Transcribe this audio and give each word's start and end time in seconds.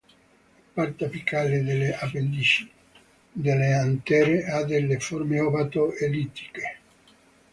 La 0.73 0.85
parte 0.85 1.05
apicale 1.05 1.61
delle 1.63 1.93
appendici 1.93 2.67
delle 3.31 3.73
antere 3.75 4.45
ha 4.45 4.63
delle 4.63 4.99
forme 4.99 5.39
ovato-ellittiche. 5.39 6.77